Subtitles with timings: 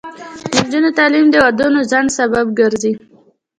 [0.53, 2.91] د نجونو تعلیم د ودونو ځنډ سبب ګرځي.